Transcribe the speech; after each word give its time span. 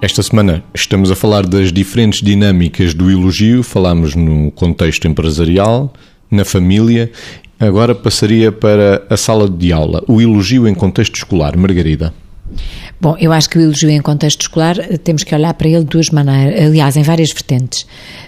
Esta 0.00 0.22
semana 0.22 0.62
estamos 0.72 1.10
a 1.10 1.16
falar 1.16 1.44
das 1.44 1.72
diferentes 1.72 2.22
dinâmicas 2.22 2.94
do 2.94 3.10
elogio, 3.10 3.64
falámos 3.64 4.14
no 4.14 4.52
contexto 4.52 5.08
empresarial, 5.08 5.92
na 6.30 6.44
família. 6.44 7.10
Agora 7.58 7.96
passaria 7.96 8.52
para 8.52 9.04
a 9.10 9.16
sala 9.16 9.50
de 9.50 9.72
aula, 9.72 10.04
o 10.06 10.20
elogio 10.22 10.68
em 10.68 10.74
contexto 10.74 11.16
escolar. 11.16 11.56
Margarida. 11.56 12.14
Bom, 13.00 13.16
eu 13.20 13.32
acho 13.32 13.48
que 13.48 13.58
o 13.58 13.60
elogio 13.60 13.90
em 13.90 14.00
contexto 14.00 14.40
escolar 14.40 14.76
temos 15.04 15.22
que 15.22 15.32
olhar 15.32 15.54
para 15.54 15.68
ele 15.68 15.80
de 15.80 15.90
duas 15.90 16.10
maneiras, 16.10 16.66
aliás, 16.66 16.96
em 16.96 17.02
várias 17.02 17.30
vertentes. 17.30 17.86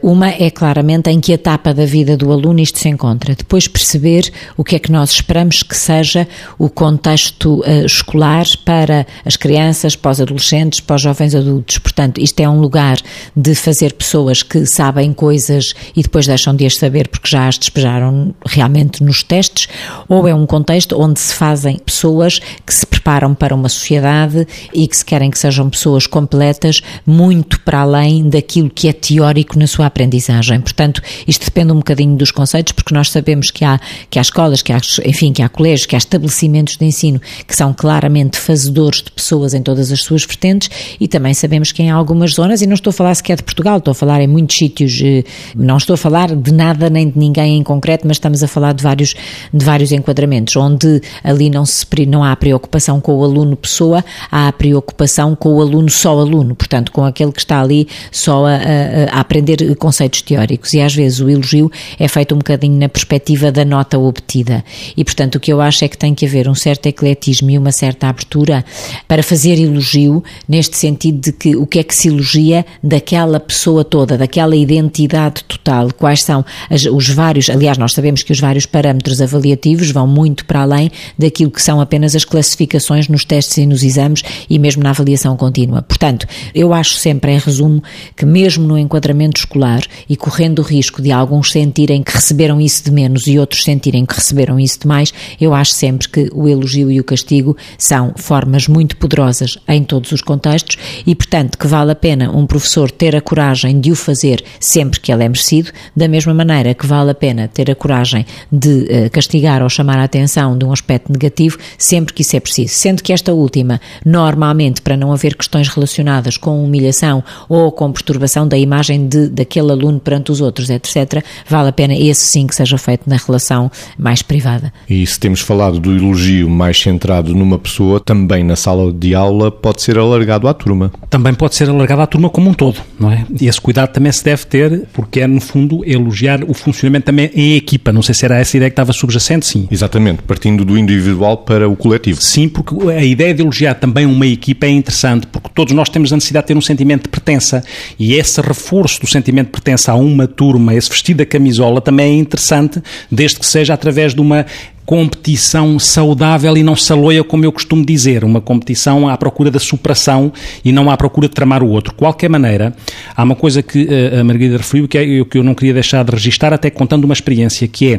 Uma 0.00 0.30
é 0.30 0.50
claramente 0.50 1.10
em 1.10 1.20
que 1.20 1.32
etapa 1.32 1.74
da 1.74 1.84
vida 1.84 2.16
do 2.16 2.32
aluno 2.32 2.60
isto 2.60 2.78
se 2.78 2.88
encontra. 2.88 3.34
Depois 3.34 3.68
perceber 3.68 4.32
o 4.56 4.64
que 4.64 4.76
é 4.76 4.78
que 4.78 4.90
nós 4.90 5.10
esperamos 5.10 5.62
que 5.62 5.76
seja 5.76 6.26
o 6.58 6.68
contexto 6.68 7.60
uh, 7.60 7.86
escolar 7.86 8.44
para 8.64 9.06
as 9.24 9.36
crianças, 9.36 9.96
para 9.96 10.10
os 10.10 10.20
adolescentes, 10.20 10.80
para 10.80 10.96
os 10.96 11.02
jovens 11.02 11.34
adultos. 11.34 11.78
Portanto, 11.78 12.20
isto 12.20 12.38
é 12.40 12.48
um 12.48 12.60
lugar 12.60 12.98
de 13.36 13.54
fazer 13.54 13.92
pessoas 13.94 14.42
que 14.42 14.64
sabem 14.66 15.12
coisas 15.12 15.72
e 15.94 16.02
depois 16.02 16.26
deixam 16.26 16.54
de 16.54 16.66
as 16.66 16.76
saber 16.76 17.08
porque 17.08 17.28
já 17.28 17.46
as 17.48 17.58
despejaram 17.58 18.34
realmente 18.46 19.02
nos 19.02 19.22
testes, 19.22 19.68
ou 20.08 20.26
é 20.26 20.34
um 20.34 20.46
contexto 20.46 21.00
onde 21.00 21.18
se 21.18 21.34
fazem 21.34 21.78
pessoas 21.78 22.40
que 22.66 22.74
se 22.74 22.86
preparam 22.86 23.01
para 23.02 23.54
uma 23.54 23.68
sociedade 23.68 24.46
e 24.72 24.86
que 24.86 24.96
se 24.96 25.04
querem 25.04 25.30
que 25.30 25.38
sejam 25.38 25.68
pessoas 25.68 26.06
completas, 26.06 26.80
muito 27.06 27.60
para 27.60 27.80
além 27.80 28.28
daquilo 28.28 28.70
que 28.70 28.88
é 28.88 28.92
teórico 28.92 29.58
na 29.58 29.66
sua 29.66 29.86
aprendizagem. 29.86 30.60
Portanto, 30.60 31.02
isto 31.26 31.44
depende 31.44 31.72
um 31.72 31.76
bocadinho 31.76 32.16
dos 32.16 32.30
conceitos, 32.30 32.72
porque 32.72 32.94
nós 32.94 33.10
sabemos 33.10 33.50
que 33.50 33.64
há, 33.64 33.80
que 34.10 34.18
há 34.18 34.22
escolas, 34.22 34.62
que 34.62 34.72
há, 34.72 34.80
enfim, 35.04 35.32
que 35.32 35.42
há 35.42 35.48
colégios, 35.48 35.86
que 35.86 35.94
há 35.94 35.98
estabelecimentos 35.98 36.76
de 36.76 36.84
ensino 36.84 37.20
que 37.46 37.56
são 37.56 37.72
claramente 37.72 38.38
fazedores 38.38 39.02
de 39.02 39.10
pessoas 39.10 39.54
em 39.54 39.62
todas 39.62 39.90
as 39.90 40.02
suas 40.02 40.24
vertentes 40.24 40.70
e 41.00 41.08
também 41.08 41.34
sabemos 41.34 41.72
que 41.72 41.82
em 41.82 41.90
algumas 41.90 42.34
zonas, 42.34 42.62
e 42.62 42.66
não 42.66 42.74
estou 42.74 42.90
a 42.90 42.94
falar 42.94 43.14
sequer 43.14 43.36
de 43.36 43.42
Portugal, 43.42 43.78
estou 43.78 43.92
a 43.92 43.94
falar 43.94 44.20
em 44.20 44.26
muitos 44.26 44.56
sítios, 44.56 45.00
eh, 45.02 45.24
não 45.54 45.76
estou 45.76 45.94
a 45.94 45.96
falar 45.96 46.34
de 46.34 46.52
nada 46.52 46.88
nem 46.88 47.08
de 47.08 47.18
ninguém 47.18 47.58
em 47.58 47.62
concreto, 47.62 48.06
mas 48.06 48.16
estamos 48.16 48.42
a 48.42 48.48
falar 48.48 48.72
de 48.72 48.82
vários, 48.82 49.14
de 49.52 49.64
vários 49.64 49.92
enquadramentos, 49.92 50.56
onde 50.56 51.00
ali 51.22 51.50
não, 51.50 51.64
se, 51.64 51.86
não 52.06 52.24
há 52.24 52.34
preocupação 52.36 52.91
com 53.00 53.16
o 53.16 53.24
aluno 53.24 53.56
pessoa, 53.56 54.04
há 54.30 54.48
a 54.48 54.52
preocupação 54.52 55.34
com 55.34 55.54
o 55.54 55.60
aluno 55.60 55.90
só 55.90 56.18
aluno, 56.18 56.54
portanto, 56.54 56.92
com 56.92 57.04
aquele 57.04 57.32
que 57.32 57.40
está 57.40 57.60
ali 57.60 57.88
só 58.10 58.46
a, 58.46 58.54
a, 58.54 59.16
a 59.16 59.20
aprender 59.20 59.74
conceitos 59.76 60.22
teóricos. 60.22 60.72
E 60.74 60.80
às 60.80 60.94
vezes 60.94 61.20
o 61.20 61.28
elogio 61.28 61.70
é 61.98 62.08
feito 62.08 62.34
um 62.34 62.38
bocadinho 62.38 62.78
na 62.78 62.88
perspectiva 62.88 63.50
da 63.50 63.64
nota 63.64 63.98
obtida. 63.98 64.64
E, 64.96 65.04
portanto, 65.04 65.36
o 65.36 65.40
que 65.40 65.52
eu 65.52 65.60
acho 65.60 65.84
é 65.84 65.88
que 65.88 65.96
tem 65.96 66.14
que 66.14 66.26
haver 66.26 66.48
um 66.48 66.54
certo 66.54 66.86
ecletismo 66.86 67.50
e 67.50 67.58
uma 67.58 67.72
certa 67.72 68.08
abertura 68.08 68.64
para 69.08 69.22
fazer 69.22 69.58
elogio, 69.58 70.22
neste 70.48 70.76
sentido 70.76 71.20
de 71.20 71.32
que 71.32 71.56
o 71.56 71.66
que 71.66 71.78
é 71.78 71.82
que 71.82 71.94
se 71.94 72.08
elogia 72.08 72.64
daquela 72.82 73.40
pessoa 73.40 73.84
toda, 73.84 74.18
daquela 74.18 74.54
identidade 74.56 75.44
total, 75.44 75.88
quais 75.92 76.22
são 76.22 76.44
as, 76.70 76.84
os 76.84 77.08
vários, 77.08 77.48
aliás, 77.48 77.78
nós 77.78 77.92
sabemos 77.92 78.22
que 78.22 78.32
os 78.32 78.40
vários 78.40 78.66
parâmetros 78.66 79.20
avaliativos 79.20 79.90
vão 79.90 80.06
muito 80.06 80.44
para 80.44 80.62
além 80.62 80.90
daquilo 81.18 81.50
que 81.50 81.62
são 81.62 81.80
apenas 81.80 82.14
as 82.14 82.24
classificações 82.24 82.81
nos 83.08 83.24
testes 83.24 83.58
e 83.58 83.66
nos 83.66 83.82
exames 83.82 84.22
e 84.48 84.58
mesmo 84.58 84.82
na 84.82 84.90
avaliação 84.90 85.36
contínua. 85.36 85.82
Portanto, 85.82 86.26
eu 86.54 86.72
acho 86.72 86.94
sempre, 86.94 87.32
em 87.32 87.38
resumo, 87.38 87.82
que 88.16 88.24
mesmo 88.24 88.66
no 88.66 88.78
enquadramento 88.78 89.40
escolar 89.40 89.82
e 90.08 90.16
correndo 90.16 90.60
o 90.60 90.62
risco 90.62 91.00
de 91.00 91.12
alguns 91.12 91.50
sentirem 91.52 92.02
que 92.02 92.12
receberam 92.12 92.60
isso 92.60 92.84
de 92.84 92.90
menos 92.90 93.26
e 93.26 93.38
outros 93.38 93.64
sentirem 93.64 94.04
que 94.04 94.14
receberam 94.14 94.58
isso 94.58 94.80
de 94.80 94.86
mais, 94.86 95.12
eu 95.40 95.54
acho 95.54 95.72
sempre 95.72 96.08
que 96.08 96.30
o 96.32 96.48
elogio 96.48 96.90
e 96.90 97.00
o 97.00 97.04
castigo 97.04 97.56
são 97.78 98.12
formas 98.16 98.68
muito 98.68 98.96
poderosas 98.96 99.58
em 99.68 99.82
todos 99.82 100.12
os 100.12 100.20
contextos 100.20 100.76
e, 101.06 101.14
portanto, 101.14 101.58
que 101.58 101.66
vale 101.66 101.92
a 101.92 101.94
pena 101.94 102.30
um 102.30 102.46
professor 102.46 102.90
ter 102.90 103.16
a 103.16 103.20
coragem 103.20 103.80
de 103.80 103.90
o 103.90 103.96
fazer 103.96 104.42
sempre 104.60 105.00
que 105.00 105.12
ele 105.12 105.24
é 105.24 105.28
merecido, 105.28 105.70
da 105.96 106.08
mesma 106.08 106.34
maneira 106.34 106.74
que 106.74 106.86
vale 106.86 107.10
a 107.10 107.14
pena 107.14 107.48
ter 107.48 107.70
a 107.70 107.74
coragem 107.74 108.26
de 108.50 108.68
uh, 108.68 109.10
castigar 109.10 109.62
ou 109.62 109.68
chamar 109.68 109.98
a 109.98 110.04
atenção 110.04 110.56
de 110.56 110.64
um 110.64 110.72
aspecto 110.72 111.12
negativo 111.12 111.58
sempre 111.78 112.12
que 112.12 112.22
isso 112.22 112.36
é 112.36 112.40
preciso. 112.40 112.71
Sendo 112.72 113.02
que 113.02 113.12
esta 113.12 113.34
última, 113.34 113.80
normalmente, 114.04 114.80
para 114.80 114.96
não 114.96 115.12
haver 115.12 115.36
questões 115.36 115.68
relacionadas 115.68 116.36
com 116.36 116.64
humilhação 116.64 117.22
ou 117.48 117.70
com 117.70 117.92
perturbação 117.92 118.48
da 118.48 118.56
imagem 118.56 119.06
de, 119.06 119.28
daquele 119.28 119.72
aluno 119.72 120.00
perante 120.00 120.32
os 120.32 120.40
outros, 120.40 120.70
etc., 120.70 121.22
vale 121.46 121.68
a 121.68 121.72
pena 121.72 121.94
esse 121.94 122.24
sim 122.24 122.46
que 122.46 122.54
seja 122.54 122.78
feito 122.78 123.02
na 123.08 123.16
relação 123.16 123.70
mais 123.98 124.22
privada. 124.22 124.72
E 124.88 125.06
se 125.06 125.20
temos 125.20 125.40
falado 125.40 125.78
do 125.78 125.94
elogio 125.94 126.48
mais 126.48 126.80
centrado 126.80 127.34
numa 127.34 127.58
pessoa, 127.58 128.00
também 128.00 128.42
na 128.42 128.56
sala 128.56 128.90
de 128.92 129.14
aula 129.14 129.50
pode 129.50 129.82
ser 129.82 129.98
alargado 129.98 130.48
à 130.48 130.54
turma. 130.54 130.90
Também 131.10 131.34
pode 131.34 131.54
ser 131.54 131.68
alargado 131.68 132.00
à 132.00 132.06
turma 132.06 132.30
como 132.30 132.48
um 132.48 132.54
todo, 132.54 132.78
não 132.98 133.10
é? 133.10 133.26
E 133.38 133.48
esse 133.48 133.60
cuidado 133.60 133.92
também 133.92 134.10
se 134.12 134.24
deve 134.24 134.46
ter, 134.46 134.86
porque 134.92 135.20
é, 135.20 135.26
no 135.26 135.40
fundo, 135.40 135.82
elogiar 135.84 136.42
o 136.44 136.54
funcionamento 136.54 137.06
também 137.06 137.30
em 137.34 137.56
equipa. 137.56 137.92
Não 137.92 138.00
sei 138.00 138.14
se 138.14 138.24
era 138.24 138.38
essa 138.38 138.56
ideia 138.56 138.70
que 138.70 138.74
estava 138.74 138.92
subjacente, 138.92 139.44
sim. 139.44 139.68
Exatamente, 139.70 140.22
partindo 140.22 140.64
do 140.64 140.78
individual 140.78 141.38
para 141.38 141.68
o 141.68 141.76
coletivo. 141.76 142.22
Sim, 142.22 142.48
porque 142.48 142.61
a 142.90 143.02
ideia 143.02 143.34
de 143.34 143.42
elogiar 143.42 143.74
também 143.74 144.06
uma 144.06 144.26
equipa 144.26 144.66
é 144.66 144.70
interessante, 144.70 145.26
porque 145.26 145.48
todos 145.54 145.72
nós 145.72 145.88
temos 145.88 146.12
a 146.12 146.16
necessidade 146.16 146.44
de 146.44 146.48
ter 146.48 146.56
um 146.56 146.60
sentimento 146.60 147.04
de 147.04 147.08
pertença 147.08 147.62
e 147.98 148.14
esse 148.14 148.40
reforço 148.40 149.00
do 149.00 149.06
sentimento 149.06 149.46
de 149.46 149.52
pertença 149.52 149.92
a 149.92 149.94
uma 149.94 150.26
turma, 150.26 150.74
esse 150.74 150.88
vestido 150.88 151.18
da 151.18 151.26
camisola, 151.26 151.80
também 151.80 152.16
é 152.16 152.18
interessante, 152.18 152.82
desde 153.10 153.38
que 153.38 153.46
seja 153.46 153.74
através 153.74 154.14
de 154.14 154.20
uma 154.20 154.46
competição 154.84 155.78
saudável 155.78 156.56
e 156.56 156.62
não 156.62 156.74
saloia, 156.74 157.22
como 157.22 157.44
eu 157.44 157.52
costumo 157.52 157.84
dizer, 157.84 158.24
uma 158.24 158.40
competição 158.40 159.08
à 159.08 159.16
procura 159.16 159.50
da 159.50 159.58
superação 159.58 160.32
e 160.64 160.72
não 160.72 160.90
à 160.90 160.96
procura 160.96 161.28
de 161.28 161.34
tramar 161.34 161.62
o 161.62 161.68
outro. 161.68 161.92
De 161.92 161.98
qualquer 161.98 162.28
maneira, 162.28 162.74
há 163.16 163.22
uma 163.22 163.36
coisa 163.36 163.62
que 163.62 163.84
uh, 163.84 164.20
a 164.20 164.24
Margarida 164.24 164.56
referiu 164.56 164.88
que, 164.88 164.98
é, 164.98 165.24
que 165.24 165.38
eu 165.38 165.44
não 165.44 165.54
queria 165.54 165.74
deixar 165.74 166.04
de 166.04 166.10
registar, 166.10 166.52
até 166.52 166.68
contando 166.68 167.04
uma 167.04 167.14
experiência, 167.14 167.66
que 167.68 167.94
é, 167.94 167.96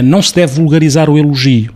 uh, 0.00 0.02
não 0.02 0.22
se 0.22 0.34
deve 0.34 0.54
vulgarizar 0.54 1.10
o 1.10 1.18
elogio. 1.18 1.72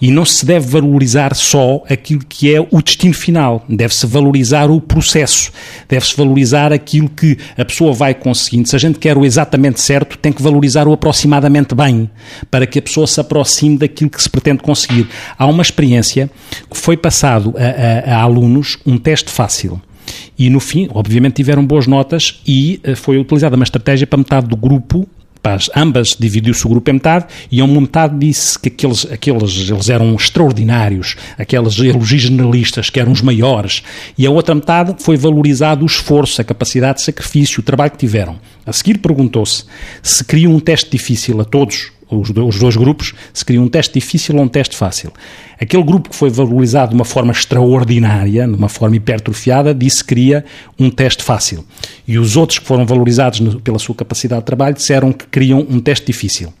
E 0.00 0.10
não 0.10 0.24
se 0.24 0.44
deve 0.44 0.66
valorizar 0.68 1.34
só 1.34 1.82
aquilo 1.88 2.22
que 2.28 2.54
é 2.54 2.60
o 2.60 2.82
destino 2.82 3.14
final, 3.14 3.64
deve-se 3.68 4.06
valorizar 4.06 4.70
o 4.70 4.80
processo, 4.80 5.52
deve-se 5.88 6.16
valorizar 6.16 6.72
aquilo 6.72 7.08
que 7.08 7.38
a 7.56 7.64
pessoa 7.64 7.92
vai 7.92 8.14
conseguindo. 8.14 8.68
Se 8.68 8.76
a 8.76 8.78
gente 8.78 8.98
quer 8.98 9.16
o 9.16 9.24
exatamente 9.24 9.80
certo, 9.80 10.18
tem 10.18 10.32
que 10.32 10.42
valorizar 10.42 10.86
o 10.88 10.92
aproximadamente 10.92 11.74
bem, 11.74 12.10
para 12.50 12.66
que 12.66 12.78
a 12.78 12.82
pessoa 12.82 13.06
se 13.06 13.20
aproxime 13.20 13.78
daquilo 13.78 14.10
que 14.10 14.22
se 14.22 14.30
pretende 14.30 14.62
conseguir. 14.62 15.08
Há 15.38 15.46
uma 15.46 15.62
experiência 15.62 16.30
que 16.70 16.76
foi 16.76 16.96
passado 16.96 17.54
a, 17.56 18.12
a, 18.12 18.16
a 18.16 18.22
alunos 18.22 18.78
um 18.86 18.98
teste 18.98 19.30
fácil. 19.30 19.80
E 20.38 20.50
no 20.50 20.60
fim, 20.60 20.88
obviamente, 20.92 21.34
tiveram 21.34 21.64
boas 21.64 21.86
notas 21.86 22.40
e 22.46 22.80
eh, 22.82 22.94
foi 22.94 23.18
utilizada 23.18 23.54
uma 23.56 23.64
estratégia 23.64 24.06
para 24.06 24.18
metade 24.18 24.48
do 24.48 24.56
grupo 24.56 25.08
Paz, 25.42 25.68
ambas 25.74 26.16
dividiu-se 26.16 26.64
o 26.64 26.70
grupo 26.70 26.88
em 26.88 26.94
metade 26.94 27.26
e 27.50 27.60
a 27.60 27.64
uma 27.64 27.80
metade 27.80 28.16
disse 28.16 28.56
que 28.56 28.68
aqueles, 28.68 29.04
aqueles 29.10 29.68
eles 29.68 29.88
eram 29.88 30.14
extraordinários, 30.14 31.16
aqueles 31.36 31.76
elogios 31.80 32.22
generalistas 32.22 32.88
que 32.88 33.00
eram 33.00 33.10
os 33.10 33.20
maiores, 33.20 33.82
e 34.16 34.24
a 34.24 34.30
outra 34.30 34.54
metade 34.54 34.94
foi 35.02 35.16
valorizado 35.16 35.82
o 35.82 35.86
esforço, 35.86 36.40
a 36.40 36.44
capacidade 36.44 36.98
de 36.98 37.04
sacrifício, 37.04 37.60
o 37.60 37.62
trabalho 37.64 37.90
que 37.90 37.98
tiveram. 37.98 38.38
A 38.64 38.72
seguir 38.72 38.98
perguntou-se 38.98 39.64
se 40.00 40.24
queriam 40.24 40.54
um 40.54 40.60
teste 40.60 40.88
difícil 40.90 41.40
a 41.40 41.44
todos 41.44 41.90
os, 42.20 42.58
dois 42.58 42.76
grupos, 42.76 43.14
se 43.32 43.44
queria 43.44 43.60
um 43.60 43.68
teste 43.68 43.94
difícil 43.94 44.36
ou 44.36 44.42
um 44.42 44.48
teste 44.48 44.76
fácil. 44.76 45.12
Aquele 45.60 45.82
grupo 45.82 46.10
que 46.10 46.16
foi 46.16 46.30
valorizado 46.30 46.90
de 46.90 46.94
uma 46.94 47.04
forma 47.04 47.32
extraordinária, 47.32 48.46
de 48.46 48.54
uma 48.54 48.68
forma 48.68 48.96
hipertrofiada, 48.96 49.74
disse 49.74 50.02
que 50.02 50.08
queria 50.08 50.44
um 50.78 50.90
teste 50.90 51.22
fácil. 51.22 51.64
E 52.06 52.18
os 52.18 52.36
outros 52.36 52.58
que 52.58 52.66
foram 52.66 52.84
valorizados 52.84 53.40
pela 53.62 53.78
sua 53.78 53.94
capacidade 53.94 54.42
de 54.42 54.46
trabalho 54.46 54.74
disseram 54.74 55.12
que 55.12 55.26
queriam 55.26 55.66
um 55.68 55.80
teste 55.80 56.06
difícil 56.06 56.52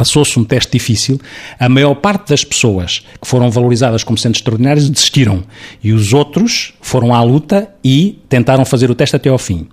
passou-se 0.00 0.38
um 0.38 0.44
teste 0.44 0.72
difícil, 0.72 1.20
a 1.58 1.68
maior 1.68 1.94
parte 1.94 2.30
das 2.30 2.42
pessoas 2.42 3.04
que 3.20 3.28
foram 3.28 3.50
valorizadas 3.50 4.02
como 4.02 4.16
sendo 4.16 4.34
extraordinárias 4.34 4.88
desistiram. 4.88 5.42
E 5.84 5.92
os 5.92 6.14
outros 6.14 6.72
foram 6.80 7.14
à 7.14 7.22
luta 7.22 7.68
e 7.84 8.18
tentaram 8.26 8.64
fazer 8.64 8.90
o 8.90 8.94
teste 8.94 9.16
até 9.16 9.28
ao 9.28 9.36
fim. 9.36 9.68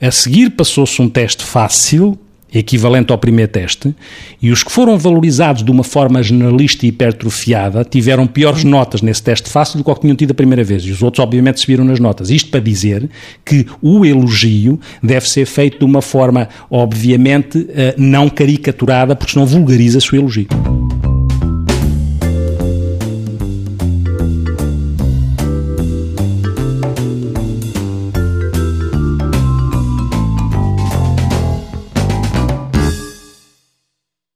A 0.00 0.12
seguir 0.12 0.50
passou-se 0.50 1.02
um 1.02 1.08
teste 1.08 1.42
fácil, 1.42 2.16
equivalente 2.54 3.12
ao 3.12 3.18
primeiro 3.18 3.50
teste, 3.50 3.94
e 4.40 4.50
os 4.50 4.62
que 4.62 4.70
foram 4.70 4.96
valorizados 4.96 5.62
de 5.62 5.70
uma 5.70 5.84
forma 5.84 6.22
generalista 6.22 6.86
e 6.86 6.88
hipertrofiada 6.88 7.84
tiveram 7.84 8.26
piores 8.26 8.64
notas 8.64 9.02
nesse 9.02 9.22
teste 9.22 9.50
fácil 9.50 9.78
do 9.78 9.84
que 9.84 9.90
o 9.90 9.94
que 9.94 10.02
tinham 10.02 10.16
tido 10.16 10.30
a 10.30 10.34
primeira 10.34 10.62
vez, 10.62 10.84
e 10.84 10.90
os 10.90 11.02
outros 11.02 11.22
obviamente 11.22 11.60
subiram 11.60 11.84
nas 11.84 11.98
notas. 11.98 12.30
Isto 12.30 12.50
para 12.50 12.60
dizer 12.60 13.08
que 13.44 13.66
o 13.82 14.04
elogio 14.04 14.78
deve 15.02 15.28
ser 15.28 15.46
feito 15.46 15.78
de 15.78 15.84
uma 15.84 16.02
forma, 16.02 16.48
obviamente, 16.70 17.66
eh, 17.70 17.94
não 17.98 18.28
caricaturada, 18.28 19.16
porque 19.16 19.32
senão 19.32 19.46
vulgariza-se 19.46 20.12
o 20.12 20.16
elogio. 20.16 20.46